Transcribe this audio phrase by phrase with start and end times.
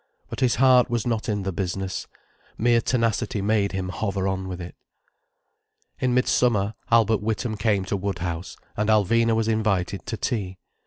[0.31, 2.07] But his heart was not in the business.
[2.57, 4.73] Mere tenacity made him hover on with it.
[5.99, 10.57] In midsummer Albert Witham came to Woodhouse, and Alvina was invited to tea.